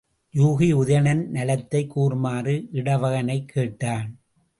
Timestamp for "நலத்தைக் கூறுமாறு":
1.27-2.67